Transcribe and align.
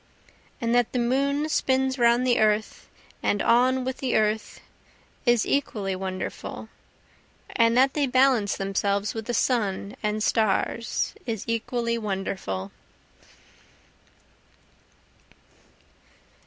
And 0.59 0.73
that 0.73 0.93
the 0.93 0.97
moon 0.97 1.47
spins 1.47 1.99
round 1.99 2.25
the 2.25 2.39
earth 2.39 2.89
and 3.21 3.39
on 3.39 3.83
with 3.85 3.97
the 3.97 4.15
earth, 4.15 4.59
is 5.27 5.45
equally 5.45 5.95
wonderful, 5.95 6.69
And 7.55 7.77
that 7.77 7.93
they 7.93 8.07
balance 8.07 8.57
themselves 8.57 9.13
with 9.13 9.25
the 9.25 9.35
sun 9.35 9.95
and 10.01 10.23
stars 10.23 11.13
is 11.27 11.43
equally 11.45 11.99
wonderful. 11.99 12.71